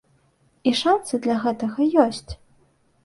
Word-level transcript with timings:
І 0.71 0.71
шанцы 0.79 1.13
для 1.27 1.37
гэтага 1.43 1.79
ёсць. 2.05 2.31